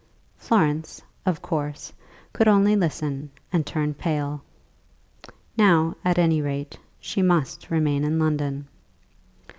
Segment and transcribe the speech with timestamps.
[0.35, 1.93] Florence, of course,
[2.33, 4.41] could only listen and turn pale.
[5.55, 8.67] Now at any rate she must remain in London.